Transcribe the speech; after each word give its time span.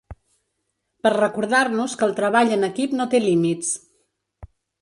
Per 1.07 1.11
recordar-nos 1.15 1.95
que 1.99 2.09
el 2.09 2.17
treball 2.21 2.57
en 2.57 2.69
equip 2.71 2.99
no 3.03 3.09
té 3.15 3.23
límits. 3.29 3.73